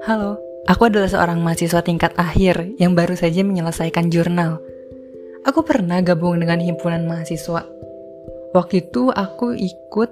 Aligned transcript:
Halo, 0.00 0.40
aku 0.64 0.88
adalah 0.88 1.12
seorang 1.12 1.44
mahasiswa 1.44 1.84
tingkat 1.84 2.16
akhir 2.16 2.72
yang 2.80 2.96
baru 2.96 3.12
saja 3.12 3.44
menyelesaikan 3.44 4.08
jurnal. 4.08 4.56
Aku 5.44 5.60
pernah 5.60 6.00
gabung 6.00 6.40
dengan 6.40 6.56
himpunan 6.56 7.04
mahasiswa. 7.04 7.68
Waktu 8.56 8.74
itu 8.80 9.12
aku 9.12 9.52
ikut 9.52 10.10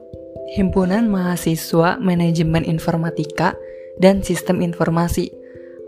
himpunan 0.60 1.08
mahasiswa 1.08 1.96
manajemen 1.96 2.68
informatika 2.68 3.56
dan 3.96 4.20
sistem 4.20 4.60
informasi 4.60 5.32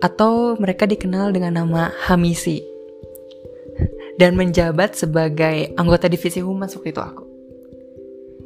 atau 0.00 0.56
mereka 0.56 0.88
dikenal 0.88 1.36
dengan 1.36 1.60
nama 1.60 1.92
Hamisi 2.08 2.64
dan 4.16 4.32
menjabat 4.36 4.96
sebagai 4.96 5.76
anggota 5.76 6.08
divisi 6.08 6.40
humas 6.40 6.72
waktu 6.72 6.92
itu 6.92 7.00
aku. 7.04 7.24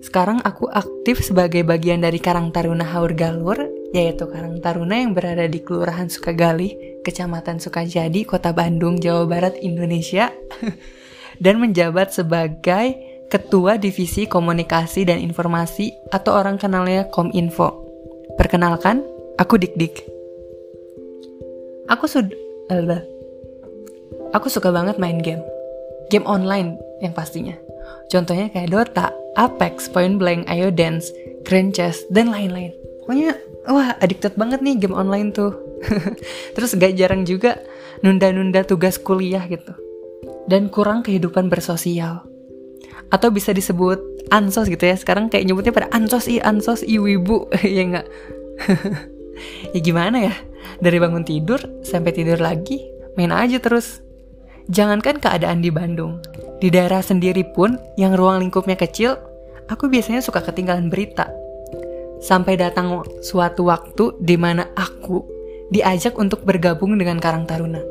Sekarang 0.05 0.45
aku 0.45 0.69
aktif 0.69 1.25
sebagai 1.25 1.65
bagian 1.65 2.05
dari 2.05 2.21
Karang 2.21 2.53
Taruna 2.53 2.85
Haur 2.85 3.17
Galur, 3.17 3.57
yaitu 3.95 4.27
Karang 4.27 4.59
Taruna 4.59 4.99
yang 4.99 5.15
berada 5.15 5.47
di 5.47 5.63
Kelurahan 5.63 6.11
Sukagali, 6.11 6.99
Kecamatan 7.07 7.63
Sukajadi, 7.63 8.27
Kota 8.27 8.51
Bandung, 8.51 8.99
Jawa 8.99 9.31
Barat, 9.31 9.55
Indonesia, 9.63 10.35
dan 11.45 11.63
menjabat 11.63 12.11
sebagai 12.11 12.99
Ketua 13.31 13.79
Divisi 13.79 14.27
Komunikasi 14.27 15.07
dan 15.07 15.23
Informasi 15.23 15.95
atau 16.11 16.35
orang 16.35 16.59
kenalnya 16.59 17.07
Kominfo. 17.15 17.87
Perkenalkan, 18.35 19.07
aku 19.39 19.63
Dik 19.63 19.75
Dik. 19.79 19.95
Aku 21.87 22.11
sudah 22.11 22.35
Aku 24.35 24.51
suka 24.51 24.75
banget 24.75 24.99
main 24.99 25.23
game. 25.23 25.43
Game 26.11 26.27
online 26.27 26.75
yang 26.99 27.15
pastinya. 27.15 27.55
Contohnya 28.11 28.51
kayak 28.51 28.75
Dota, 28.75 29.15
Apex, 29.39 29.87
Point 29.87 30.19
Blank, 30.19 30.51
Ayo 30.51 30.75
Dance, 30.75 31.15
Grand 31.47 31.71
Chess, 31.71 32.03
dan 32.11 32.35
lain-lain. 32.35 32.75
Pokoknya, 33.03 33.39
wah 33.69 33.97
addicted 34.01 34.37
banget 34.37 34.61
nih 34.61 34.77
game 34.77 34.97
online 34.97 35.33
tuh. 35.33 35.57
Terus 36.57 36.77
gak 36.77 36.97
jarang 36.97 37.25
juga 37.25 37.61
nunda-nunda 38.05 38.65
tugas 38.65 39.01
kuliah 39.01 39.45
gitu. 39.49 39.73
Dan 40.45 40.69
kurang 40.69 41.01
kehidupan 41.05 41.49
bersosial. 41.49 42.25
Atau 43.09 43.33
bisa 43.33 43.53
disebut 43.57 44.29
ansos 44.33 44.69
gitu 44.69 44.85
ya. 44.85 44.97
Sekarang 44.97 45.33
kayak 45.33 45.49
nyebutnya 45.49 45.73
pada 45.73 45.89
ansos 45.93 46.29
i, 46.29 46.41
ansos 46.41 46.85
i, 46.85 47.01
wibu. 47.01 47.49
ya 47.65 47.83
enggak? 47.85 48.07
ya 49.75 49.81
gimana 49.81 50.33
ya? 50.33 50.35
Dari 50.81 50.97
bangun 50.97 51.25
tidur 51.25 51.61
sampai 51.85 52.13
tidur 52.13 52.41
lagi, 52.41 52.81
main 53.17 53.33
aja 53.33 53.61
terus. 53.61 54.01
Jangankan 54.65 55.21
keadaan 55.21 55.61
di 55.61 55.69
Bandung, 55.69 56.25
di 56.57 56.73
daerah 56.73 57.05
sendiri 57.05 57.45
pun 57.53 57.77
yang 58.01 58.17
ruang 58.17 58.41
lingkupnya 58.41 58.81
kecil, 58.81 59.21
aku 59.69 59.93
biasanya 59.93 60.25
suka 60.25 60.41
ketinggalan 60.41 60.89
berita. 60.89 61.29
Sampai 62.25 62.57
datang 62.57 63.05
suatu 63.21 63.69
waktu 63.69 64.17
di 64.17 64.41
mana 64.41 64.73
aku 64.73 65.21
diajak 65.69 66.17
untuk 66.17 66.41
bergabung 66.49 66.97
dengan 66.97 67.21
Karang 67.21 67.45
Taruna. 67.45 67.85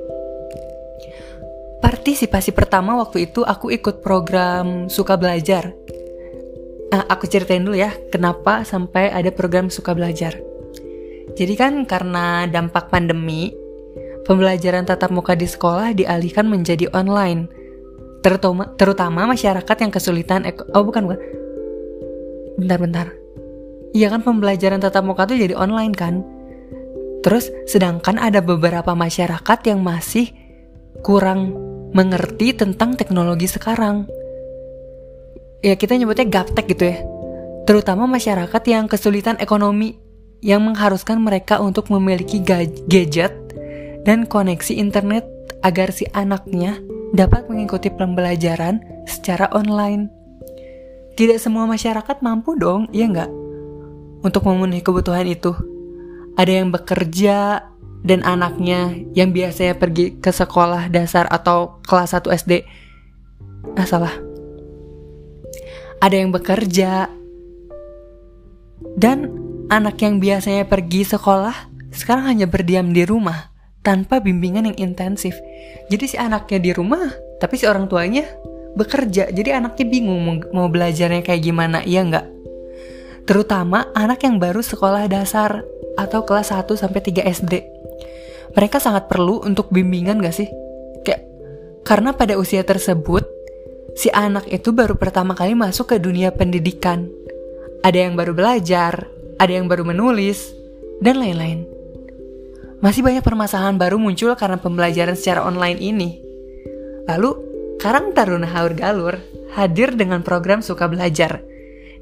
Partisipasi 1.85 2.49
pertama 2.49 2.97
waktu 2.97 3.29
itu 3.29 3.45
aku 3.45 3.69
ikut 3.69 4.01
program 4.01 4.89
Suka 4.89 5.21
Belajar. 5.21 5.77
Nah, 6.89 7.05
aku 7.05 7.29
ceritain 7.29 7.61
dulu 7.61 7.77
ya, 7.77 7.93
kenapa 8.09 8.65
sampai 8.65 9.13
ada 9.13 9.29
program 9.29 9.69
Suka 9.69 9.93
Belajar. 9.93 10.33
Jadi 11.37 11.53
kan 11.53 11.85
karena 11.85 12.49
dampak 12.49 12.89
pandemi, 12.89 13.53
pembelajaran 14.25 14.89
tatap 14.89 15.13
muka 15.13 15.37
di 15.37 15.45
sekolah 15.45 15.93
dialihkan 15.93 16.49
menjadi 16.49 16.89
online. 16.97 17.49
Terutama, 18.25 18.73
terutama 18.81 19.29
masyarakat 19.29 19.77
yang 19.77 19.91
kesulitan 19.93 20.47
oh 20.73 20.81
bukan 20.81 21.05
bukan. 21.05 21.21
Bentar-bentar. 22.57 23.22
Iya 23.93 24.09
kan 24.09 24.25
pembelajaran 24.25 24.81
tatap 24.81 25.05
muka 25.05 25.29
itu 25.29 25.45
jadi 25.45 25.53
online 25.53 25.93
kan? 25.93 26.25
Terus 27.21 27.53
sedangkan 27.69 28.17
ada 28.17 28.41
beberapa 28.41 28.97
masyarakat 28.97 29.59
yang 29.69 29.85
masih 29.85 30.33
kurang 31.05 31.53
mengerti 31.93 32.57
tentang 32.57 32.97
teknologi 32.97 33.45
sekarang. 33.45 34.09
Ya 35.61 35.77
kita 35.77 35.95
nyebutnya 35.95 36.25
gaptek 36.25 36.73
gitu 36.73 36.89
ya. 36.89 36.97
Terutama 37.69 38.09
masyarakat 38.09 38.63
yang 38.67 38.89
kesulitan 38.89 39.39
ekonomi 39.39 39.95
yang 40.43 40.65
mengharuskan 40.65 41.23
mereka 41.23 41.63
untuk 41.63 41.87
memiliki 41.87 42.43
gadget 42.43 43.31
dan 44.03 44.27
koneksi 44.27 44.75
internet 44.75 45.23
agar 45.63 45.95
si 45.95 46.03
anaknya 46.11 46.81
dapat 47.15 47.47
mengikuti 47.47 47.87
pembelajaran 47.87 48.83
secara 49.07 49.47
online. 49.55 50.11
Tidak 51.13 51.39
semua 51.39 51.69
masyarakat 51.69 52.19
mampu 52.19 52.57
dong, 52.59 52.89
iya 52.91 53.07
nggak? 53.07 53.42
Untuk 54.23 54.47
memenuhi 54.47 54.79
kebutuhan 54.79 55.27
itu. 55.27 55.51
Ada 56.39 56.63
yang 56.63 56.71
bekerja 56.71 57.67
dan 58.03 58.19
anaknya 58.23 58.95
yang 59.15 59.31
biasanya 59.31 59.79
pergi 59.79 60.19
ke 60.19 60.31
sekolah 60.31 60.89
dasar 60.91 61.27
atau 61.29 61.83
kelas 61.83 62.15
1 62.15 62.31
SD. 62.33 62.51
Ah, 63.75 63.87
salah. 63.87 64.15
Ada 66.03 66.15
yang 66.19 66.35
bekerja 66.35 67.07
dan 68.99 69.31
anak 69.71 69.95
yang 70.03 70.19
biasanya 70.19 70.67
pergi 70.67 71.07
sekolah 71.07 71.71
sekarang 71.95 72.27
hanya 72.27 72.47
berdiam 72.49 72.91
di 72.91 73.07
rumah 73.07 73.53
tanpa 73.85 74.19
bimbingan 74.19 74.73
yang 74.73 74.91
intensif. 74.91 75.37
Jadi 75.87 76.05
si 76.09 76.15
anaknya 76.19 76.59
di 76.59 76.71
rumah, 76.75 77.11
tapi 77.39 77.55
si 77.59 77.67
orang 77.69 77.87
tuanya 77.87 78.25
bekerja. 78.73 79.29
Jadi 79.29 79.49
anaknya 79.53 79.85
bingung 79.85 80.43
mau, 80.51 80.67
belajarnya 80.67 81.21
kayak 81.21 81.41
gimana, 81.43 81.85
iya 81.85 82.01
nggak? 82.01 82.25
Terutama 83.23 83.87
anak 83.95 84.27
yang 84.27 84.35
baru 84.37 84.59
sekolah 84.59 85.07
dasar 85.07 85.63
atau 85.95 86.27
kelas 86.27 86.51
1 86.51 86.67
sampai 86.75 86.99
3 86.99 87.23
SD. 87.23 87.53
Mereka 88.53 88.77
sangat 88.83 89.07
perlu 89.07 89.41
untuk 89.41 89.71
bimbingan 89.71 90.19
gak 90.19 90.35
sih? 90.35 90.49
Kayak 91.07 91.25
karena 91.87 92.13
pada 92.13 92.35
usia 92.35 92.61
tersebut 92.67 93.23
si 93.95 94.11
anak 94.11 94.49
itu 94.51 94.75
baru 94.75 94.99
pertama 94.99 95.33
kali 95.33 95.55
masuk 95.55 95.95
ke 95.95 95.97
dunia 95.97 96.35
pendidikan. 96.35 97.07
Ada 97.83 98.07
yang 98.09 98.13
baru 98.15 98.35
belajar, 98.35 99.07
ada 99.39 99.51
yang 99.51 99.67
baru 99.67 99.83
menulis, 99.83 100.55
dan 101.03 101.19
lain-lain. 101.19 101.67
Masih 102.83 102.99
banyak 103.03 103.23
permasalahan 103.23 103.79
baru 103.79 103.95
muncul 103.95 104.35
karena 104.35 104.59
pembelajaran 104.59 105.15
secara 105.15 105.43
online 105.43 105.79
ini. 105.79 106.19
Lalu, 107.07 107.31
Karang 107.79 108.15
Taruna 108.15 108.47
Haur 108.47 108.75
Galur 108.75 109.19
hadir 109.55 109.95
dengan 109.95 110.23
program 110.23 110.63
Suka 110.63 110.87
Belajar, 110.87 111.43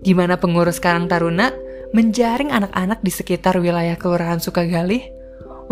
di 0.01 0.17
mana 0.17 0.37
pengurus 0.37 0.81
Karang 0.81 1.05
Taruna 1.05 1.53
menjaring 1.93 2.49
anak-anak 2.49 2.99
di 3.05 3.11
sekitar 3.13 3.61
wilayah 3.61 3.95
Kelurahan 3.95 4.41
Sukagali. 4.41 5.07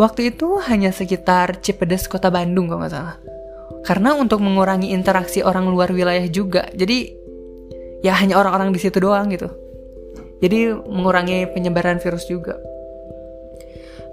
Waktu 0.00 0.32
itu 0.32 0.56
hanya 0.64 0.94
sekitar 0.94 1.60
Cipedes, 1.60 2.08
Kota 2.08 2.32
Bandung 2.32 2.70
kalau 2.70 2.86
nggak 2.86 2.94
salah. 2.94 3.16
Karena 3.84 4.16
untuk 4.16 4.40
mengurangi 4.40 4.92
interaksi 4.92 5.44
orang 5.44 5.68
luar 5.68 5.92
wilayah 5.92 6.24
juga, 6.28 6.68
jadi 6.72 7.12
ya 8.00 8.16
hanya 8.16 8.40
orang-orang 8.40 8.72
di 8.72 8.80
situ 8.80 9.00
doang 9.00 9.28
gitu. 9.32 9.48
Jadi 10.40 10.72
mengurangi 10.72 11.48
penyebaran 11.52 12.00
virus 12.00 12.24
juga. 12.28 12.56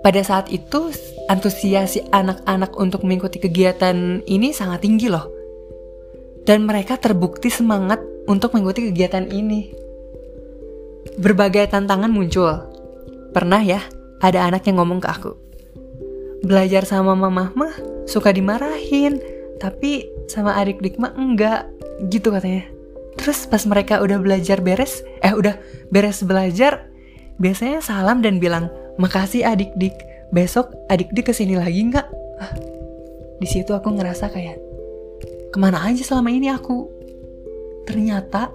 Pada 0.03 0.23
saat 0.23 0.51
itu, 0.51 0.91
antusiasi 1.27 2.03
anak-anak 2.11 2.75
untuk 2.79 3.03
mengikuti 3.03 3.39
kegiatan 3.43 4.23
ini 4.27 4.51
sangat 4.55 4.83
tinggi 4.83 5.07
loh. 5.11 5.27
Dan 6.47 6.63
mereka 6.63 6.95
terbukti 6.95 7.51
semangat 7.51 7.99
untuk 8.27 8.55
mengikuti 8.55 8.91
kegiatan 8.91 9.27
ini. 9.27 9.86
Berbagai 11.17 11.69
tantangan 11.71 12.11
muncul. 12.11 12.63
Pernah 13.33 13.61
ya, 13.61 13.81
ada 14.21 14.47
anak 14.47 14.65
yang 14.65 14.81
ngomong 14.81 15.01
ke 15.01 15.09
aku. 15.09 15.31
Belajar 16.45 16.85
sama 16.85 17.17
mama 17.17 17.49
mah 17.53 17.73
suka 18.05 18.31
dimarahin, 18.31 19.19
tapi 19.57 20.05
sama 20.29 20.53
adik-adik 20.57 21.01
mah 21.01 21.13
enggak, 21.17 21.65
gitu 22.09 22.29
katanya. 22.29 22.65
Terus 23.17 23.49
pas 23.49 23.65
mereka 23.65 23.99
udah 23.99 24.21
belajar 24.21 24.61
beres, 24.61 25.01
eh 25.25 25.33
udah 25.33 25.57
beres 25.89 26.21
belajar, 26.21 26.85
biasanya 27.41 27.81
salam 27.81 28.21
dan 28.21 28.37
bilang, 28.37 28.69
makasih 28.97 29.45
adik-dik 29.45 29.93
besok 30.33 30.75
adik-dik 30.91 31.31
ke 31.31 31.33
sini 31.33 31.55
lagi 31.55 31.87
nggak 31.87 32.07
ah, 32.41 32.51
di 33.39 33.47
situ 33.47 33.71
aku 33.71 33.95
ngerasa 33.95 34.27
kayak 34.27 34.59
ke 35.53 35.57
mana 35.57 35.79
aja 35.87 36.03
selama 36.03 36.33
ini 36.33 36.51
aku 36.51 36.91
ternyata 37.87 38.51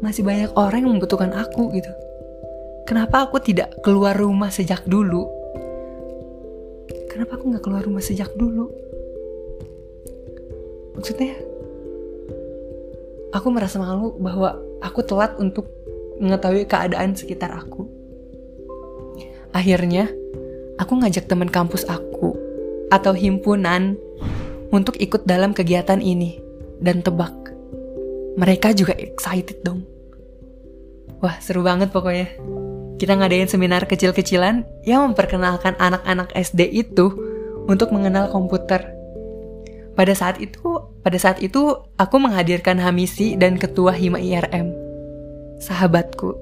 masih 0.00 0.24
banyak 0.24 0.52
orang 0.56 0.84
yang 0.84 0.92
membutuhkan 0.96 1.32
aku 1.32 1.72
gitu. 1.76 1.92
Kenapa 2.88 3.28
aku 3.28 3.38
tidak 3.38 3.76
keluar 3.84 4.16
rumah 4.16 4.48
sejak 4.48 4.82
dulu? 4.88 5.28
Kenapa 7.12 7.36
aku 7.36 7.52
nggak 7.52 7.64
keluar 7.64 7.84
rumah 7.84 8.02
sejak 8.02 8.32
dulu? 8.34 8.72
Maksudnya 10.96 11.36
aku 13.30 13.46
merasa 13.52 13.78
malu 13.78 14.16
bahwa 14.18 14.58
aku 14.82 15.04
telat 15.06 15.36
untuk 15.38 15.68
mengetahui 16.20 16.66
keadaan 16.66 17.16
sekitar 17.16 17.52
aku. 17.54 17.88
Akhirnya, 19.50 20.06
aku 20.78 21.00
ngajak 21.00 21.26
teman 21.26 21.50
kampus 21.50 21.82
aku 21.88 22.36
atau 22.90 23.14
himpunan 23.14 23.98
untuk 24.70 24.98
ikut 24.98 25.26
dalam 25.26 25.54
kegiatan 25.54 25.98
ini. 25.98 26.38
Dan 26.80 27.04
tebak, 27.04 27.49
mereka 28.38 28.70
juga 28.74 28.94
excited 28.94 29.62
dong. 29.66 29.82
Wah, 31.20 31.36
seru 31.42 31.64
banget 31.64 31.90
pokoknya. 31.90 32.28
kita 33.00 33.16
ngadain 33.16 33.48
seminar 33.48 33.88
kecil-kecilan 33.88 34.84
yang 34.84 35.00
memperkenalkan 35.08 35.72
anak-anak 35.80 36.36
SD 36.36 36.68
itu 36.68 37.08
untuk 37.64 37.96
mengenal 37.96 38.28
komputer. 38.28 38.92
Pada 39.96 40.12
saat 40.12 40.36
itu, 40.36 40.60
pada 41.00 41.16
saat 41.16 41.40
itu 41.40 41.80
aku 41.96 42.16
menghadirkan 42.20 42.76
Hamisi 42.76 43.40
dan 43.40 43.56
ketua 43.56 43.96
Hima 43.96 44.20
IRM. 44.20 44.76
Sahabatku, 45.64 46.36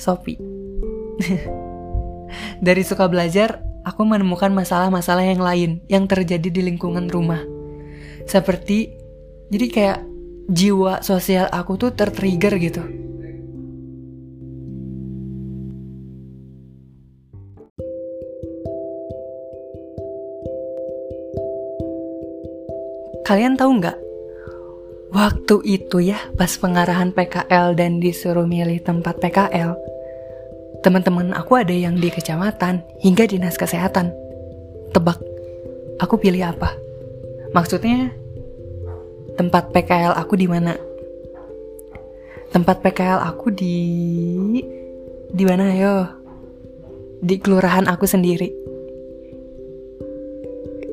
Sopi. 0.00 0.40
Dari 2.64 2.82
suka 2.88 3.04
belajar, 3.12 3.60
aku 3.84 4.08
menemukan 4.08 4.48
masalah-masalah 4.48 5.28
yang 5.28 5.44
lain 5.44 5.84
yang 5.92 6.08
terjadi 6.08 6.48
di 6.48 6.60
lingkungan 6.72 7.12
rumah. 7.12 7.44
Seperti 8.24 8.96
jadi 9.52 9.66
kayak 9.68 10.11
jiwa 10.52 11.00
sosial 11.00 11.48
aku 11.48 11.80
tuh 11.80 11.96
tertrigger 11.96 12.60
gitu. 12.60 12.84
Kalian 23.24 23.56
tahu 23.56 23.80
nggak? 23.80 23.98
Waktu 25.12 25.56
itu 25.64 26.04
ya, 26.04 26.20
pas 26.36 26.52
pengarahan 26.56 27.12
PKL 27.16 27.76
dan 27.76 28.00
disuruh 28.00 28.44
milih 28.44 28.80
tempat 28.84 29.20
PKL, 29.20 29.76
teman-teman 30.84 31.32
aku 31.32 31.56
ada 31.56 31.72
yang 31.72 31.96
di 31.96 32.12
kecamatan 32.12 32.84
hingga 33.00 33.24
dinas 33.28 33.56
kesehatan. 33.56 34.12
Tebak, 34.92 35.20
aku 36.00 36.16
pilih 36.20 36.44
apa? 36.44 36.76
Maksudnya, 37.56 38.12
tempat 39.38 39.72
PKL 39.72 40.16
aku 40.16 40.34
di 40.36 40.46
mana? 40.46 40.76
Tempat 42.52 42.84
PKL 42.84 43.20
aku 43.22 43.48
di 43.52 43.78
di 45.32 45.44
mana 45.48 45.72
yo? 45.72 45.96
Di 47.22 47.38
kelurahan 47.38 47.86
aku 47.86 48.04
sendiri. 48.04 48.50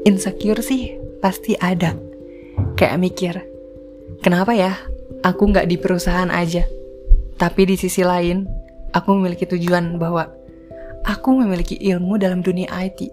Insecure 0.08 0.64
sih 0.64 0.96
pasti 1.20 1.60
ada 1.60 2.10
Kayak 2.80 3.00
mikir, 3.00 3.36
kenapa 4.24 4.56
ya 4.56 4.72
aku 5.24 5.52
nggak 5.52 5.68
di 5.68 5.76
perusahaan 5.76 6.32
aja? 6.32 6.64
Tapi 7.36 7.68
di 7.68 7.76
sisi 7.76 8.04
lain, 8.04 8.48
aku 8.96 9.16
memiliki 9.20 9.44
tujuan 9.48 10.00
bahwa 10.00 10.32
aku 11.04 11.44
memiliki 11.44 11.76
ilmu 11.76 12.16
dalam 12.16 12.40
dunia 12.40 12.72
IT. 12.72 13.12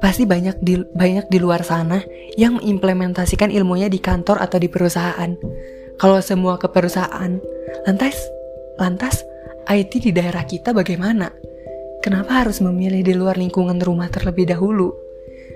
Pasti 0.00 0.24
banyak 0.24 0.64
di 0.64 0.80
banyak 0.80 1.28
di 1.28 1.38
luar 1.38 1.60
sana 1.60 2.00
yang 2.40 2.56
mengimplementasikan 2.56 3.52
ilmunya 3.52 3.92
di 3.92 4.00
kantor 4.00 4.40
atau 4.40 4.56
di 4.56 4.72
perusahaan. 4.72 5.36
Kalau 6.00 6.24
semua 6.24 6.56
ke 6.56 6.72
perusahaan, 6.72 7.36
lantas 7.84 8.16
lantas 8.80 9.20
IT 9.68 10.00
di 10.00 10.16
daerah 10.16 10.48
kita 10.48 10.72
bagaimana? 10.72 11.28
Kenapa 12.00 12.40
harus 12.40 12.64
memilih 12.64 13.04
di 13.04 13.12
luar 13.12 13.36
lingkungan 13.36 13.76
rumah 13.76 14.08
terlebih 14.08 14.48
dahulu? 14.48 14.96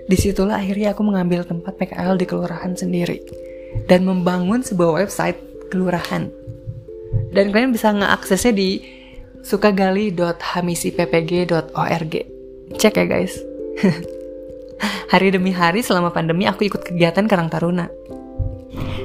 Di 0.05 0.21
situlah 0.21 0.61
akhirnya 0.61 0.93
aku 0.93 1.01
mengambil 1.01 1.49
tempat 1.49 1.81
PKL 1.81 2.21
di 2.21 2.29
kelurahan 2.29 2.77
sendiri 2.77 3.25
dan 3.89 4.05
membangun 4.05 4.61
sebuah 4.61 5.01
website 5.01 5.41
kelurahan. 5.73 6.29
Dan 7.33 7.49
kalian 7.49 7.73
bisa 7.73 7.97
ngeaksesnya 7.97 8.53
di 8.53 8.85
sukagali.hamisippg.org. 9.41 12.15
Cek 12.77 12.95
ya 13.01 13.09
guys. 13.09 13.41
hari 15.09 15.33
demi 15.33 15.51
hari 15.51 15.81
selama 15.85 16.13
pandemi 16.13 16.45
aku 16.49 16.69
ikut 16.69 16.83
kegiatan 16.85 17.27
Karang 17.29 17.49
Taruna. 17.49 17.89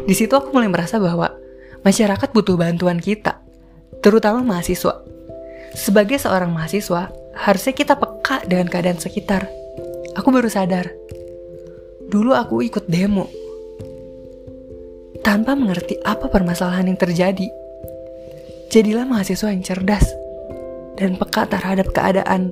Di 0.05 0.13
situ 0.17 0.33
aku 0.33 0.51
mulai 0.51 0.71
merasa 0.71 0.97
bahwa 0.97 1.31
masyarakat 1.85 2.29
butuh 2.33 2.55
bantuan 2.57 2.97
kita, 2.97 3.39
terutama 4.03 4.41
mahasiswa. 4.41 5.01
Sebagai 5.77 6.17
seorang 6.17 6.49
mahasiswa, 6.49 7.13
harusnya 7.37 7.73
kita 7.77 7.93
peka 7.95 8.41
dengan 8.49 8.65
keadaan 8.65 8.97
sekitar 8.97 9.45
Aku 10.17 10.35
baru 10.35 10.51
sadar. 10.51 10.91
Dulu 12.11 12.35
aku 12.35 12.59
ikut 12.59 12.91
demo. 12.91 13.31
Tanpa 15.23 15.55
mengerti 15.55 15.95
apa 16.03 16.27
permasalahan 16.27 16.91
yang 16.91 16.99
terjadi. 16.99 17.47
Jadilah 18.67 19.07
mahasiswa 19.07 19.47
yang 19.47 19.63
cerdas 19.63 20.03
dan 20.99 21.15
peka 21.15 21.47
terhadap 21.47 21.95
keadaan. 21.95 22.51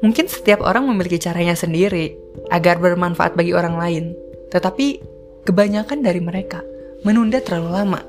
Mungkin 0.00 0.24
setiap 0.24 0.64
orang 0.64 0.88
memiliki 0.88 1.20
caranya 1.20 1.52
sendiri 1.52 2.16
agar 2.50 2.78
bermanfaat 2.78 3.38
bagi 3.38 3.54
orang 3.54 3.76
lain. 3.78 4.04
Tetapi 4.50 5.02
kebanyakan 5.44 6.00
dari 6.00 6.20
mereka 6.20 6.64
menunda 7.04 7.38
terlalu 7.38 7.70
lama. 7.70 8.00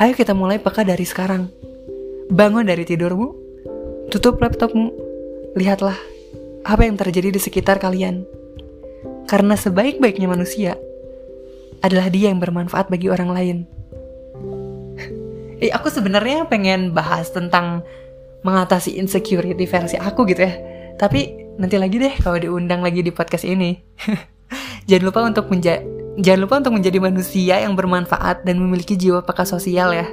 Ayo 0.00 0.16
kita 0.16 0.32
mulai 0.32 0.56
peka 0.56 0.80
dari 0.80 1.04
sekarang. 1.04 1.52
Bangun 2.32 2.64
dari 2.64 2.88
tidurmu, 2.88 3.36
tutup 4.08 4.40
laptopmu, 4.40 4.94
lihatlah 5.58 5.98
apa 6.64 6.82
yang 6.88 6.96
terjadi 6.96 7.34
di 7.34 7.40
sekitar 7.40 7.76
kalian. 7.76 8.24
Karena 9.28 9.54
sebaik-baiknya 9.54 10.26
manusia 10.26 10.74
adalah 11.84 12.08
dia 12.08 12.32
yang 12.32 12.40
bermanfaat 12.40 12.88
bagi 12.88 13.12
orang 13.12 13.30
lain. 13.30 13.58
eh, 15.62 15.68
aku 15.68 15.92
sebenarnya 15.92 16.48
pengen 16.48 16.96
bahas 16.96 17.28
tentang 17.28 17.84
mengatasi 18.40 18.96
insecurity 18.96 19.68
versi 19.68 20.00
aku 20.00 20.24
gitu 20.28 20.48
ya. 20.48 20.54
Tapi 20.96 21.39
nanti 21.56 21.76
lagi 21.80 21.96
deh 21.98 22.14
kalau 22.20 22.38
diundang 22.38 22.84
lagi 22.84 23.00
di 23.00 23.10
podcast 23.10 23.48
ini. 23.48 23.80
jangan 24.88 25.04
lupa 25.06 25.20
untuk 25.26 25.46
menja 25.48 25.80
jangan 26.20 26.40
lupa 26.44 26.54
untuk 26.60 26.74
menjadi 26.76 26.98
manusia 26.98 27.56
yang 27.62 27.78
bermanfaat 27.78 28.42
dan 28.44 28.58
memiliki 28.60 28.94
jiwa 28.98 29.24
peka 29.24 29.48
sosial 29.48 29.94
ya. 29.94 30.06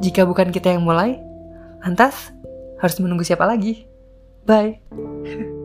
Jika 0.00 0.28
bukan 0.28 0.52
kita 0.52 0.76
yang 0.76 0.84
mulai, 0.84 1.16
lantas 1.80 2.32
harus 2.80 2.96
menunggu 3.00 3.24
siapa 3.24 3.48
lagi? 3.48 3.88
Bye. 4.44 4.78